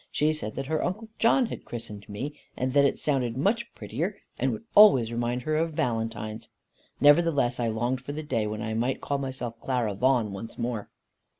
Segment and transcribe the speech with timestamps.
[0.11, 4.51] She said that her Uncle John had christened me, that it sounded much prettier, and
[4.51, 6.49] would always remind her of Valentines.
[6.99, 10.89] Nevertheless I longed for the day when I might call myself "Clara Vaughan" once more.